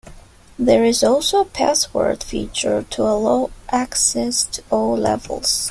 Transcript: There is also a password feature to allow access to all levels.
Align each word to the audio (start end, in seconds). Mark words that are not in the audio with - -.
There 0.57 0.83
is 0.83 1.03
also 1.03 1.41
a 1.41 1.45
password 1.45 2.23
feature 2.23 2.81
to 2.89 3.03
allow 3.03 3.51
access 3.71 4.45
to 4.45 4.63
all 4.71 4.97
levels. 4.97 5.59